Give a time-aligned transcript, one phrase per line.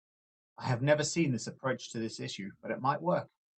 [0.57, 3.29] I have never seen this approach to this issue, but it might work.